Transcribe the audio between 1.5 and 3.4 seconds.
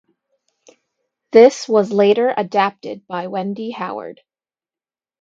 was later adapted by